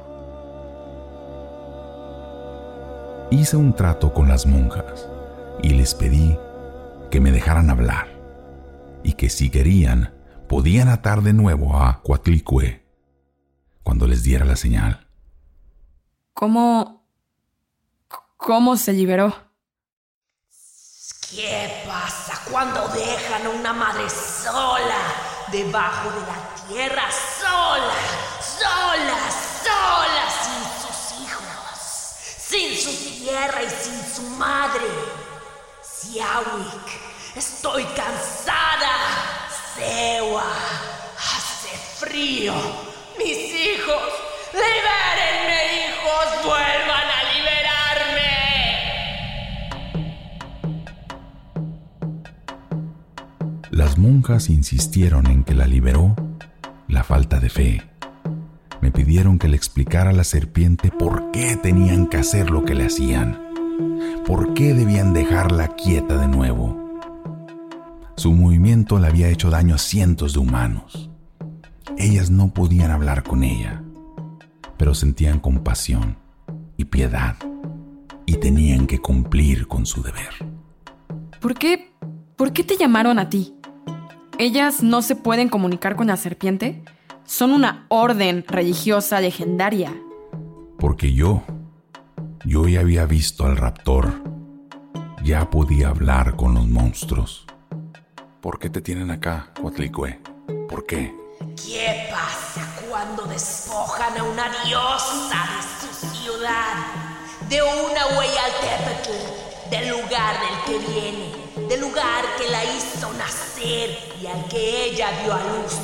Hice 3.29 3.57
un 3.57 3.73
trato 3.75 4.13
con 4.13 4.27
las 4.29 4.45
monjas 4.45 5.07
y 5.61 5.69
les 5.71 5.93
pedí 5.95 6.37
que 7.11 7.19
me 7.19 7.31
dejaran 7.31 7.69
hablar. 7.69 8.07
y 9.03 9.13
que 9.13 9.29
si 9.29 9.49
querían 9.49 10.13
podían 10.49 10.89
atar 10.89 11.21
de 11.21 11.31
nuevo 11.31 11.77
a 11.77 12.01
Coatlicue 12.03 12.83
cuando 13.83 14.05
les 14.05 14.23
diera 14.23 14.43
la 14.43 14.57
señal. 14.57 15.07
¿Cómo... 16.33 17.07
cómo 18.35 18.75
se 18.75 18.91
liberó? 18.91 19.33
¿Qué 21.29 21.83
pasa 21.85 22.41
cuando 22.49 22.87
dejan 22.87 23.45
a 23.45 23.49
una 23.49 23.73
madre 23.73 24.09
sola 24.09 24.95
debajo 25.51 26.09
de 26.11 26.21
la 26.21 26.67
tierra, 26.69 27.03
sola, 27.11 27.93
sola, 28.39 29.17
sola, 29.61 30.23
sin 30.41 30.63
sus 30.81 31.21
hijos, 31.21 32.15
sin 32.37 32.77
su 32.77 33.19
tierra 33.19 33.61
y 33.61 33.69
sin 33.69 34.15
su 34.15 34.21
madre? 34.37 34.87
Siawik, 35.81 37.35
estoy 37.35 37.83
cansada. 37.83 38.95
Sewa, 39.75 40.45
hace 41.17 42.05
frío. 42.05 42.53
Mis 43.17 43.37
hijos, 43.37 44.13
libérenme, 44.53 45.89
hijos, 45.89 46.45
vuelvan 46.45 46.86
Las 53.77 53.99
monjas 53.99 54.49
insistieron 54.49 55.27
en 55.27 55.43
que 55.43 55.53
la 55.53 55.67
liberó 55.67 56.15
la 56.87 57.03
falta 57.03 57.39
de 57.39 57.47
fe. 57.51 57.83
Me 58.81 58.89
pidieron 58.89 59.37
que 59.37 59.47
le 59.47 59.55
explicara 59.55 60.09
a 60.09 60.13
la 60.13 60.23
serpiente 60.23 60.89
por 60.89 61.29
qué 61.29 61.57
tenían 61.57 62.07
que 62.07 62.17
hacer 62.17 62.49
lo 62.49 62.65
que 62.65 62.73
le 62.73 62.87
hacían. 62.87 63.39
¿Por 64.25 64.55
qué 64.55 64.73
debían 64.73 65.13
dejarla 65.13 65.75
quieta 65.75 66.17
de 66.17 66.27
nuevo? 66.27 66.99
Su 68.15 68.31
movimiento 68.31 68.97
le 68.97 69.09
había 69.09 69.29
hecho 69.29 69.51
daño 69.51 69.75
a 69.75 69.77
cientos 69.77 70.33
de 70.33 70.39
humanos. 70.39 71.11
Ellas 71.99 72.31
no 72.31 72.55
podían 72.55 72.89
hablar 72.89 73.21
con 73.21 73.43
ella, 73.43 73.83
pero 74.75 74.95
sentían 74.95 75.39
compasión 75.39 76.17
y 76.77 76.85
piedad 76.85 77.35
y 78.25 78.37
tenían 78.37 78.87
que 78.87 78.97
cumplir 78.97 79.67
con 79.67 79.85
su 79.85 80.01
deber. 80.01 80.33
¿Por 81.39 81.53
qué? 81.53 81.93
¿Por 82.35 82.53
qué 82.53 82.63
te 82.63 82.75
llamaron 82.75 83.19
a 83.19 83.29
ti? 83.29 83.53
¿Ellas 84.39 84.83
no 84.83 85.01
se 85.01 85.15
pueden 85.15 85.49
comunicar 85.49 85.95
con 85.95 86.07
la 86.07 86.15
serpiente? 86.15 86.83
Son 87.25 87.51
una 87.51 87.87
orden 87.89 88.45
religiosa 88.47 89.19
legendaria. 89.19 89.91
Porque 90.77 91.11
yo, 91.11 91.41
yo 92.45 92.67
ya 92.67 92.81
había 92.81 93.05
visto 93.05 93.45
al 93.45 93.57
raptor. 93.57 94.21
Ya 95.23 95.49
podía 95.49 95.89
hablar 95.89 96.35
con 96.35 96.53
los 96.53 96.67
monstruos. 96.67 97.47
¿Por 98.39 98.59
qué 98.59 98.69
te 98.69 98.81
tienen 98.81 99.09
acá, 99.09 99.51
Huatlicue? 99.59 100.19
¿Por 100.69 100.85
qué? 100.85 101.15
¿Qué 101.55 102.07
pasa 102.11 102.61
cuando 102.87 103.23
despojan 103.25 104.19
a 104.19 104.23
una 104.23 104.51
diosa 104.65 105.47
de 105.55 105.87
su 105.97 106.15
ciudad? 106.15 106.85
De 107.49 107.59
una 107.63 108.19
Hueyaltepetl, 108.19 109.71
del 109.71 109.89
lugar 109.89 110.35
del 110.39 110.63
que 110.65 110.91
viene, 110.91 111.46
del 111.77 111.81
lugar 111.81 112.23
que 112.37 112.49
la 112.49 112.63
hizo 112.63 113.11
nacer 113.13 113.89
y 114.21 114.27
al 114.27 114.45
que 114.47 114.85
ella 114.85 115.09
dio 115.23 115.33
a 115.33 115.39
luz. 115.39 115.75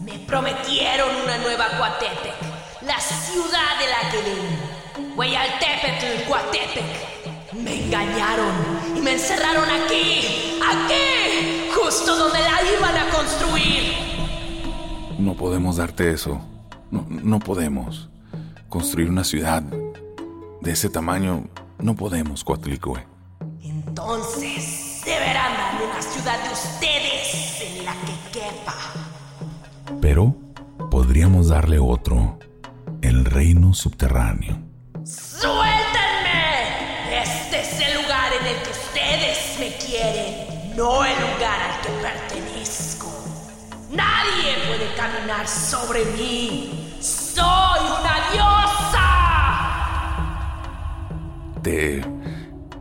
Me 0.00 0.18
prometieron 0.20 1.08
una 1.24 1.38
nueva 1.38 1.66
Coatepec, 1.76 2.34
la 2.82 2.98
ciudad 2.98 3.78
de 3.78 3.86
la 3.88 4.10
que 4.10 4.22
vengo. 4.30 5.16
Hueyaltepetl, 5.16 6.28
Coatepec. 6.28 7.54
Me 7.54 7.84
engañaron 7.84 8.52
y 8.96 9.00
me 9.00 9.12
encerraron 9.12 9.68
aquí, 9.68 10.58
aquí, 10.64 11.70
justo 11.74 12.16
donde 12.16 12.38
la 12.40 12.60
iban 12.76 12.96
a 12.96 13.10
construir. 13.10 13.94
No 15.18 15.34
podemos 15.34 15.76
darte 15.76 16.10
eso. 16.10 16.40
No, 16.90 17.06
no 17.08 17.38
podemos. 17.38 18.08
Construir 18.68 19.08
una 19.08 19.24
ciudad 19.24 19.62
de 19.62 20.70
ese 20.70 20.88
tamaño, 20.88 21.44
no 21.78 21.96
podemos, 21.96 22.44
Coatlicue. 22.44 23.04
Entonces, 23.62 24.59
de 26.38 26.52
ustedes 26.52 27.60
en 27.60 27.84
la 27.84 27.92
que 27.92 28.38
quepa. 28.38 28.74
Pero 30.00 30.36
podríamos 30.90 31.48
darle 31.48 31.78
otro, 31.78 32.38
el 33.02 33.24
reino 33.24 33.74
subterráneo. 33.74 34.56
¡Suéltenme! 35.04 35.60
Este 37.22 37.60
es 37.60 37.80
el 37.80 38.02
lugar 38.02 38.32
en 38.40 38.46
el 38.46 38.62
que 38.62 38.70
ustedes 38.70 39.56
me 39.58 39.74
quieren, 39.84 40.76
no 40.76 41.04
el 41.04 41.14
lugar 41.14 41.60
al 41.60 41.80
que 41.80 41.88
pertenezco. 42.00 43.08
Nadie 43.90 44.54
puede 44.68 44.94
caminar 44.94 45.48
sobre 45.48 46.04
mí. 46.16 46.96
¡Soy 47.00 47.80
una 48.00 48.30
diosa! 48.32 49.06
Te, 51.62 52.04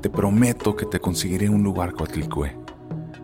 te 0.01 0.09
prometo 0.09 0.75
que 0.75 0.85
te 0.85 0.99
conseguiré 0.99 1.49
un 1.49 1.63
lugar, 1.63 1.93
Coatlicue. 1.93 2.55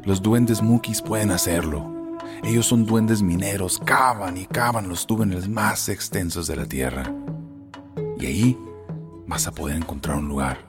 Los 0.05 0.21
duendes 0.21 0.61
Mukis 0.61 1.01
pueden 1.01 1.31
hacerlo. 1.31 2.19
Ellos 2.43 2.67
son 2.67 2.85
duendes 2.85 3.23
mineros, 3.23 3.79
cavan 3.79 4.37
y 4.37 4.45
cavan 4.45 4.87
los 4.87 5.07
túneles 5.07 5.49
más 5.49 5.89
extensos 5.89 6.45
de 6.45 6.55
la 6.55 6.67
tierra. 6.67 7.11
Y 8.19 8.25
ahí 8.27 8.57
vas 9.25 9.47
a 9.47 9.51
poder 9.51 9.77
encontrar 9.77 10.17
un 10.17 10.27
lugar. 10.27 10.59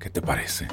¿Qué 0.00 0.08
te 0.08 0.22
parece? 0.22 0.66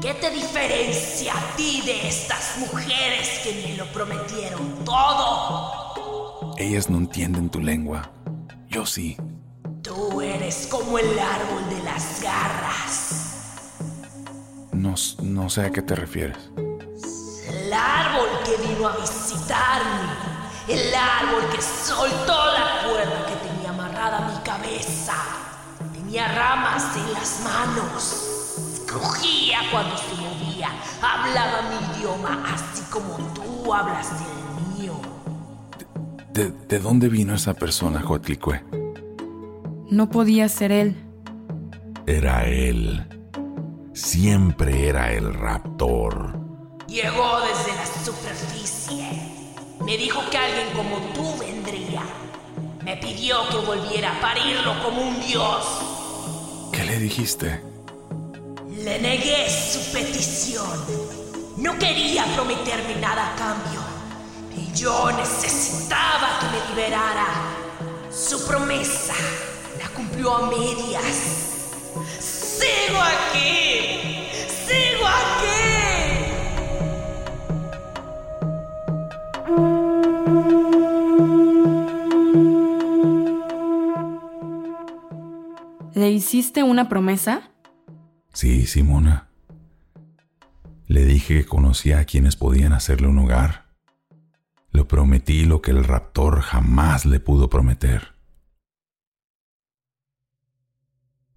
¿Qué 0.00 0.12
te 0.14 0.28
diferencia 0.30 1.34
a 1.34 1.56
ti 1.56 1.82
de 1.86 2.08
estas 2.08 2.58
mujeres 2.58 3.42
que 3.44 3.68
me 3.68 3.76
lo 3.76 3.86
prometieron 3.92 4.84
todo? 4.84 6.56
Ellas 6.58 6.90
no 6.90 6.98
entienden 6.98 7.48
tu 7.48 7.60
lengua. 7.60 8.10
Yo 8.68 8.84
sí. 8.86 9.16
Tú 9.82 10.20
eres 10.20 10.66
como 10.66 10.98
el 10.98 11.16
árbol 11.16 11.68
de 11.70 11.84
las 11.84 12.20
garras. 12.20 13.29
No, 14.80 14.96
sé 15.50 15.66
a 15.66 15.70
qué 15.70 15.82
te 15.82 15.94
refieres. 15.94 16.38
El 16.56 17.70
árbol 17.70 18.28
que 18.46 18.66
vino 18.66 18.88
a 18.88 18.96
visitarme. 18.96 20.08
El 20.68 20.94
árbol 20.94 21.50
que 21.54 21.60
soltó 21.60 22.32
la 22.46 22.88
cuerda 22.88 23.26
que 23.26 23.48
tenía 23.48 23.70
amarrada 23.70 24.26
a 24.26 24.30
mi 24.30 24.42
cabeza. 24.42 25.14
Tenía 25.92 26.28
ramas 26.28 26.96
en 26.96 27.12
las 27.12 27.42
manos. 27.44 28.84
Crujía 28.86 29.58
cuando 29.70 29.96
se 29.98 30.14
movía. 30.14 30.70
Hablaba 31.02 31.68
mi 31.68 31.98
idioma 31.98 32.42
así 32.54 32.82
como 32.90 33.16
tú 33.34 33.74
hablas 33.74 34.08
el 34.12 34.80
mío. 34.80 34.94
¿De, 36.32 36.52
de 36.52 36.78
dónde 36.78 37.10
vino 37.10 37.34
esa 37.34 37.52
persona, 37.52 38.00
Coatlicue? 38.00 38.64
No 39.90 40.08
podía 40.08 40.48
ser 40.48 40.72
él. 40.72 40.96
Era 42.06 42.46
él. 42.46 43.19
Siempre 43.92 44.88
era 44.88 45.12
el 45.12 45.34
raptor. 45.34 46.38
Llegó 46.86 47.40
desde 47.40 47.74
la 47.74 47.86
superficie. 48.04 49.04
Me 49.80 49.96
dijo 49.96 50.20
que 50.30 50.38
alguien 50.38 50.68
como 50.76 50.98
tú 51.12 51.36
vendría. 51.38 52.02
Me 52.84 52.96
pidió 52.98 53.48
que 53.48 53.56
volviera 53.56 54.16
a 54.16 54.20
parirlo 54.20 54.80
como 54.84 55.02
un 55.02 55.20
dios. 55.20 55.66
¿Qué 56.72 56.84
le 56.84 56.98
dijiste? 57.00 57.60
Le 58.68 59.00
negué 59.00 59.50
su 59.50 59.92
petición. 59.92 60.66
No 61.56 61.76
quería 61.76 62.24
prometerme 62.36 62.94
nada 62.96 63.32
a 63.32 63.36
cambio. 63.36 63.80
Y 64.56 64.72
yo 64.72 65.10
necesitaba 65.12 66.38
que 66.38 66.46
me 66.46 66.68
liberara. 66.70 67.26
Su 68.10 68.46
promesa 68.46 69.14
la 69.78 69.88
cumplió 69.88 70.36
a 70.36 70.48
medias. 70.48 71.50
¡Sigo 72.60 73.00
aquí! 73.00 74.26
¡Sigo 74.66 75.06
aquí! 75.06 75.60
¿Le 85.94 86.10
hiciste 86.10 86.62
una 86.62 86.88
promesa? 86.90 87.50
Sí, 88.34 88.66
Simona. 88.66 89.28
Le 90.86 91.04
dije 91.06 91.38
que 91.38 91.46
conocía 91.46 92.00
a 92.00 92.04
quienes 92.04 92.36
podían 92.36 92.74
hacerle 92.74 93.08
un 93.08 93.20
hogar. 93.20 93.70
Le 94.72 94.84
prometí 94.84 95.44
lo 95.44 95.62
que 95.62 95.70
el 95.70 95.84
raptor 95.84 96.40
jamás 96.42 97.06
le 97.06 97.20
pudo 97.20 97.48
prometer. 97.48 98.19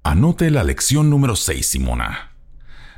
Anote 0.05 0.51
la 0.51 0.65
lección 0.65 1.09
número 1.09 1.37
6, 1.37 1.65
Simona. 1.65 2.33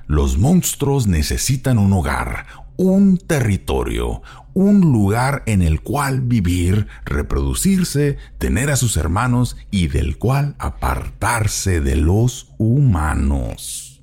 Los 0.07 0.39
monstruos 0.39 1.05
necesitan 1.05 1.77
un 1.77 1.93
hogar, 1.93 2.47
un 2.77 3.17
territorio, 3.17 4.23
un 4.55 4.81
lugar 4.81 5.43
en 5.45 5.61
el 5.61 5.81
cual 5.81 6.21
vivir, 6.21 6.87
reproducirse, 7.05 8.17
tener 8.39 8.71
a 8.71 8.75
sus 8.75 8.97
hermanos 8.97 9.55
y 9.69 9.87
del 9.87 10.17
cual 10.17 10.55
apartarse 10.57 11.79
de 11.79 11.95
los 11.95 12.51
humanos. 12.57 14.01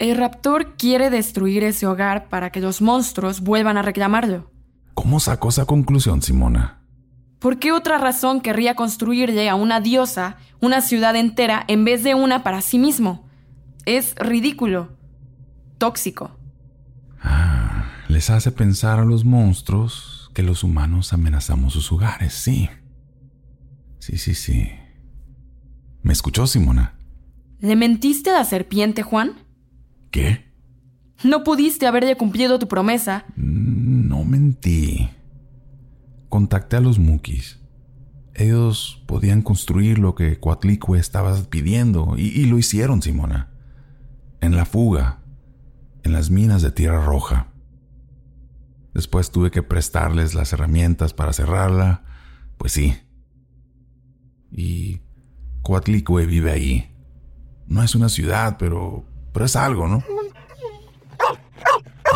El 0.00 0.16
raptor 0.16 0.76
quiere 0.76 1.10
destruir 1.10 1.62
ese 1.62 1.86
hogar 1.86 2.28
para 2.28 2.50
que 2.50 2.60
los 2.60 2.82
monstruos 2.82 3.40
vuelvan 3.40 3.76
a 3.76 3.82
reclamarlo. 3.82 4.50
¿Cómo 4.94 5.20
sacó 5.20 5.50
esa 5.50 5.64
conclusión, 5.64 6.22
Simona? 6.22 6.81
¿Por 7.42 7.58
qué 7.58 7.72
otra 7.72 7.98
razón 7.98 8.40
querría 8.40 8.76
construirle 8.76 9.48
a 9.48 9.56
una 9.56 9.80
diosa 9.80 10.36
una 10.60 10.80
ciudad 10.80 11.16
entera 11.16 11.64
en 11.66 11.84
vez 11.84 12.04
de 12.04 12.14
una 12.14 12.44
para 12.44 12.60
sí 12.60 12.78
mismo? 12.78 13.28
Es 13.84 14.14
ridículo. 14.14 14.96
Tóxico. 15.76 16.38
Ah, 17.20 17.86
les 18.06 18.30
hace 18.30 18.52
pensar 18.52 19.00
a 19.00 19.04
los 19.04 19.24
monstruos 19.24 20.30
que 20.34 20.44
los 20.44 20.62
humanos 20.62 21.12
amenazamos 21.12 21.72
sus 21.72 21.90
hogares, 21.90 22.32
sí. 22.32 22.70
Sí, 23.98 24.18
sí, 24.18 24.36
sí. 24.36 24.70
¿Me 26.02 26.12
escuchó, 26.12 26.46
Simona? 26.46 26.94
¿Le 27.58 27.74
mentiste 27.74 28.30
a 28.30 28.34
la 28.34 28.44
serpiente, 28.44 29.02
Juan? 29.02 29.32
¿Qué? 30.12 30.44
No 31.24 31.42
pudiste 31.42 31.88
haberle 31.88 32.16
cumplido 32.16 32.60
tu 32.60 32.68
promesa. 32.68 33.24
No 33.34 34.22
mentí. 34.22 35.10
Contacté 36.32 36.76
a 36.76 36.80
los 36.80 36.98
Mukis. 36.98 37.60
Ellos 38.32 39.02
podían 39.06 39.42
construir 39.42 39.98
lo 39.98 40.14
que 40.14 40.40
Coatlicue 40.40 40.98
estaba 40.98 41.36
pidiendo 41.50 42.14
y, 42.16 42.46
lo 42.46 42.56
hicieron, 42.56 43.02
Simona. 43.02 43.50
En 44.40 44.56
la 44.56 44.64
fuga, 44.64 45.18
en 46.02 46.14
las 46.14 46.30
minas 46.30 46.62
de 46.62 46.70
Tierra 46.70 47.04
Roja. 47.04 47.48
Después 48.94 49.30
tuve 49.30 49.50
que 49.50 49.62
prestarles 49.62 50.32
las 50.32 50.54
herramientas 50.54 51.12
para 51.12 51.34
cerrarla. 51.34 52.02
Pues 52.56 52.72
sí. 52.72 52.96
Y 54.50 55.02
Coatlicue 55.60 56.24
vive 56.24 56.50
ahí. 56.50 56.96
No 57.66 57.82
es 57.82 57.94
una 57.94 58.08
ciudad, 58.08 58.56
pero, 58.58 59.04
pero 59.34 59.44
es 59.44 59.54
algo, 59.54 59.86
¿no? 59.86 60.02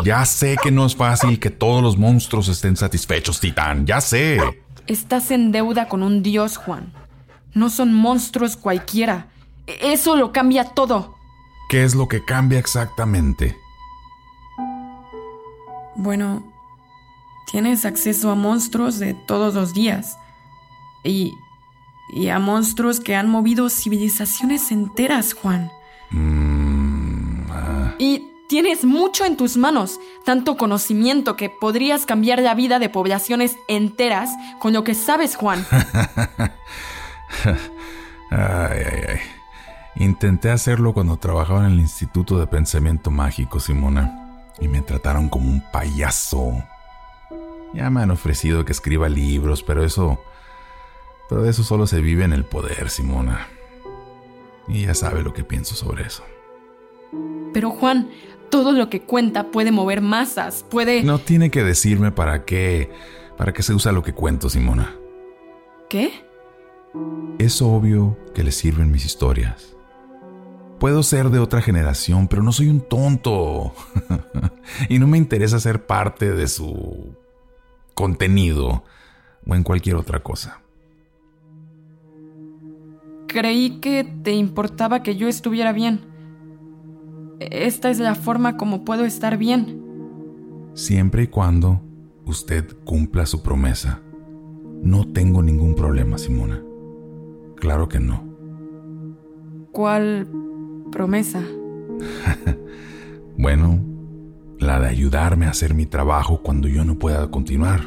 Ya 0.07 0.25
sé 0.25 0.57
que 0.62 0.71
no 0.71 0.87
es 0.87 0.95
fácil 0.95 1.40
que 1.40 1.51
todos 1.51 1.83
los 1.83 1.99
monstruos 1.99 2.47
estén 2.47 2.77
satisfechos, 2.77 3.40
Titán. 3.40 3.87
Ya 3.87 4.01
sé. 4.01 4.38
Estás 4.87 5.33
en 5.33 5.51
deuda 5.51 5.88
con 5.88 6.05
un 6.05 6.23
dios, 6.23 6.59
Juan. 6.59 6.92
No 7.55 7.71
son 7.71 7.92
monstruos 7.92 8.57
cualquiera. 8.57 9.27
Eso 9.66 10.14
lo 10.14 10.31
cambia 10.31 10.62
todo. 10.62 11.16
¿Qué 11.69 11.83
es 11.83 11.97
lo 11.97 12.07
que 12.07 12.25
cambia 12.25 12.61
exactamente? 12.61 13.57
Bueno, 15.97 16.53
tienes 17.51 17.85
acceso 17.85 18.31
a 18.31 18.37
monstruos 18.37 19.01
de 19.01 19.14
todos 19.14 19.55
los 19.55 19.75
días. 19.75 20.16
Y, 21.03 21.33
y 22.14 22.29
a 22.29 22.38
monstruos 22.38 23.01
que 23.01 23.16
han 23.16 23.29
movido 23.29 23.69
civilizaciones 23.69 24.71
enteras, 24.71 25.35
Juan. 25.35 25.69
Mm, 26.12 27.51
ah. 27.51 27.95
Y 27.99 28.36
tienes 28.49 28.85
mucho 28.85 29.25
en 29.25 29.37
tus 29.37 29.57
manos, 29.57 29.99
tanto 30.25 30.57
conocimiento 30.57 31.37
que 31.37 31.51
podrías 31.51 32.07
cambiar 32.07 32.41
la 32.41 32.55
vida 32.55 32.79
de 32.79 32.89
poblaciones 32.89 33.57
enteras 33.69 34.31
con 34.59 34.73
lo 34.73 34.85
que 34.85 34.95
sabes, 34.95 35.37
Juan. 35.37 35.67
ay, 38.31 38.83
ay, 38.93 39.03
ay. 39.09 39.19
Intenté 39.97 40.51
hacerlo 40.51 40.93
cuando 40.93 41.17
trabajaba 41.17 41.67
en 41.67 41.73
el 41.73 41.81
Instituto 41.81 42.39
de 42.39 42.47
Pensamiento 42.47 43.11
Mágico, 43.11 43.61
Simona 43.61 44.27
y 44.61 44.69
me 44.69 44.83
trataron 44.83 45.29
como 45.29 45.51
un 45.51 45.63
payaso. 45.73 46.63
Ya 47.75 47.91
me 47.91 48.03
han 48.03 48.11
ofrecido 48.11 48.65
que 48.65 48.73
escriba 48.73 49.09
libros, 49.09 49.63
pero 49.63 49.85
eso... 49.85 50.23
Pero 51.29 51.45
eso 51.45 51.65
solo 51.65 51.89
se 51.89 52.01
vive 52.01 52.25
en 52.25 52.33
el 52.33 52.45
poder, 52.45 52.89
Simona. 52.89 53.49
Y 54.69 54.87
ya 54.87 54.95
sabe 54.95 55.23
lo 55.23 55.33
que 55.33 55.43
pienso 55.43 55.75
sobre 55.75 56.07
eso. 56.07 56.23
Pero 57.53 57.71
Juan, 57.71 58.11
todo 58.51 58.73
lo 58.73 58.89
que 58.89 59.03
cuenta 59.03 59.51
puede 59.51 59.73
mover 59.73 60.01
masas, 60.01 60.65
puede... 60.69 61.03
No 61.03 61.19
tiene 61.19 61.51
que 61.51 61.63
decirme 61.63 62.13
para 62.13 62.45
qué... 62.45 62.91
para 63.37 63.53
qué 63.53 63.63
se 63.63 63.75
usa 63.75 63.93
lo 63.93 64.03
que 64.03 64.13
cuento, 64.13 64.49
Simona. 64.49 64.95
¿Qué? 65.89 66.25
Es 67.39 67.63
obvio 67.63 68.17
que 68.35 68.43
le 68.43 68.53
sirven 68.53 68.91
mis 68.91 69.05
historias. 69.05 69.77
Puedo 70.79 71.03
ser 71.03 71.31
de 71.31 71.39
otra 71.39 71.63
generación, 71.63 72.29
pero 72.29 72.43
no 72.43 72.53
soy 72.53 72.69
un 72.69 72.81
tonto. 72.81 73.73
y 74.89 74.99
no 74.99 75.07
me 75.07 75.19
interesa 75.19 75.59
ser 75.59 75.87
parte 75.87 76.33
de 76.33 76.49
su 76.49 77.15
contenido 77.95 78.85
o 79.47 79.55
en 79.55 79.63
cualquier 79.63 79.97
otra 79.97 80.21
cosa. 80.21 80.61
Creí 83.27 83.81
que 83.81 84.05
te 84.23 84.33
importaba 84.33 85.03
que 85.03 85.17
yo 85.17 85.29
estuviera 85.29 85.73
bien. 85.73 86.15
Esta 87.40 87.90
es 87.90 87.99
la 87.99 88.14
forma 88.14 88.57
como 88.57 88.85
puedo 88.85 89.05
estar 89.05 89.37
bien. 89.37 89.83
Siempre 90.75 91.25
y 91.25 91.27
cuando 91.27 91.83
usted 92.25 92.66
cumpla 92.85 93.27
su 93.27 93.42
promesa. 93.42 94.01
No 94.83 95.11
tengo 95.12 95.42
ningún 95.42 95.75
problema, 95.75 96.18
Simona. 96.18 96.62
Claro 97.57 97.88
que 97.88 98.01
no. 98.01 98.25
¿Cuál 99.72 100.29
promesa? 100.90 101.42
bueno, 103.38 103.81
la 104.59 104.81
de 104.81 104.88
ayudarme 104.88 105.46
a 105.46 105.51
hacer 105.51 105.75
mi 105.75 105.87
trabajo 105.87 106.42
cuando 106.42 106.68
yo 106.68 106.85
no 106.85 106.99
pueda 106.99 107.31
continuar. 107.31 107.81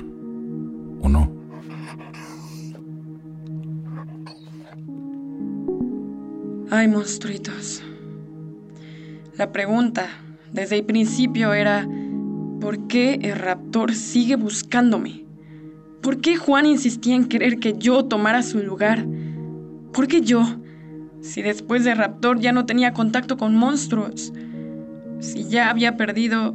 ¿O 1.02 1.10
no? 1.10 1.32
Ay, 6.72 6.88
monstruitos. 6.88 7.84
La 9.40 9.54
pregunta 9.54 10.10
desde 10.52 10.80
el 10.80 10.84
principio 10.84 11.54
era, 11.54 11.88
¿por 12.60 12.88
qué 12.88 13.20
el 13.22 13.38
raptor 13.38 13.94
sigue 13.94 14.36
buscándome? 14.36 15.24
¿Por 16.02 16.20
qué 16.20 16.36
Juan 16.36 16.66
insistía 16.66 17.16
en 17.16 17.30
querer 17.30 17.58
que 17.58 17.74
yo 17.78 18.04
tomara 18.04 18.44
su 18.44 18.60
lugar? 18.60 19.06
¿Por 19.94 20.10
qué 20.10 20.20
yo? 20.20 20.44
Si 21.22 21.42
después 21.42 21.86
de 21.86 21.96
Raptor 21.96 22.42
ya 22.42 22.52
no 22.52 22.66
tenía 22.66 22.92
contacto 22.92 23.38
con 23.38 23.56
monstruos. 23.56 24.34
Si 25.20 25.46
ya 25.46 25.70
había 25.70 25.96
perdido 25.96 26.54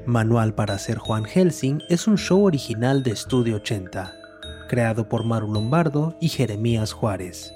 Manual 0.07 0.55
para 0.55 0.79
ser 0.79 0.99
Juan 0.99 1.25
Helsing 1.25 1.81
es 1.89 2.07
un 2.07 2.17
show 2.17 2.45
original 2.45 3.03
de 3.03 3.11
Estudio 3.11 3.57
80, 3.57 4.13
creado 4.69 5.09
por 5.09 5.25
Maru 5.25 5.53
Lombardo 5.53 6.17
y 6.21 6.29
Jeremías 6.29 6.93
Juárez. 6.93 7.53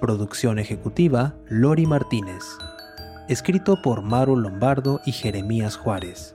Producción 0.00 0.58
ejecutiva, 0.58 1.34
Lori 1.48 1.86
Martínez 1.86 2.42
escrito 3.28 3.80
por 3.80 4.02
Maru 4.02 4.36
Lombardo 4.36 5.00
y 5.04 5.12
Jeremías 5.12 5.76
Juárez. 5.76 6.32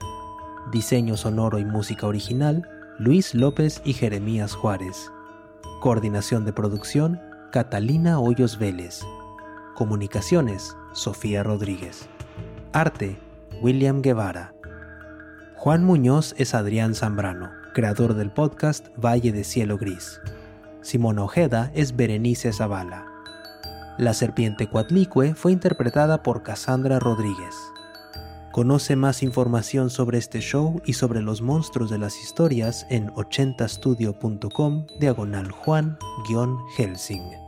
Diseño 0.72 1.16
sonoro 1.16 1.58
y 1.58 1.64
música 1.64 2.06
original, 2.06 2.68
Luis 2.98 3.34
López 3.34 3.80
y 3.84 3.92
Jeremías 3.92 4.54
Juárez. 4.54 5.10
Coordinación 5.80 6.44
de 6.44 6.52
producción, 6.52 7.20
Catalina 7.52 8.18
Hoyos 8.18 8.58
Vélez. 8.58 9.02
Comunicaciones, 9.78 10.76
Sofía 10.90 11.44
Rodríguez. 11.44 12.08
Arte, 12.72 13.16
William 13.62 14.02
Guevara. 14.02 14.52
Juan 15.54 15.84
Muñoz 15.84 16.34
es 16.36 16.52
Adrián 16.52 16.96
Zambrano, 16.96 17.52
creador 17.74 18.14
del 18.14 18.32
podcast 18.32 18.88
Valle 18.96 19.30
de 19.30 19.44
Cielo 19.44 19.78
Gris. 19.78 20.20
Simón 20.80 21.20
Ojeda 21.20 21.70
es 21.76 21.94
Berenice 21.94 22.52
Zavala. 22.52 23.06
La 23.98 24.14
serpiente 24.14 24.68
Cuatlicue 24.68 25.36
fue 25.36 25.52
interpretada 25.52 26.24
por 26.24 26.42
Cassandra 26.42 26.98
Rodríguez. 26.98 27.54
Conoce 28.50 28.96
más 28.96 29.22
información 29.22 29.90
sobre 29.90 30.18
este 30.18 30.40
show 30.40 30.82
y 30.86 30.94
sobre 30.94 31.22
los 31.22 31.40
monstruos 31.40 31.88
de 31.88 31.98
las 31.98 32.20
historias 32.20 32.84
en 32.90 33.10
80studio.com 33.10 34.86
diagonal 34.98 35.52
Juan-Helsing. 35.52 37.47